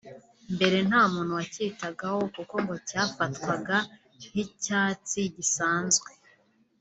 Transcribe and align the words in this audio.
mbere 0.55 0.77
nta 0.87 1.01
muntu 1.13 1.31
wakitagaho 1.39 2.19
kuko 2.35 2.55
ngo 2.63 2.75
cyafatwaga 2.87 3.77
nk’icyatsi 4.29 5.19
gisanzwe 5.35 6.09